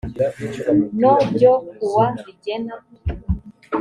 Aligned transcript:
no 0.99 1.13
ryo 1.29 1.53
kuwa 1.75 2.05
rigena 2.23 2.75